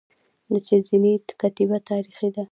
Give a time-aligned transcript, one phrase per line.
[0.51, 2.39] د چهل زینې کتیبه تاریخي ده